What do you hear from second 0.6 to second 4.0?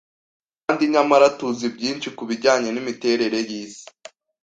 kandi nyamara tuzi byinshi ku bijyanye n'imiterere y'isi